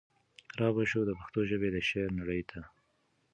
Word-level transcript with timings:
را 0.59 0.69
به 0.75 0.83
شو 0.89 1.01
د 1.07 1.11
پښتو 1.19 1.39
ژبي 1.49 1.69
د 1.73 1.77
شعر 1.89 2.09
نړۍ 2.19 2.41
ته 2.49 2.59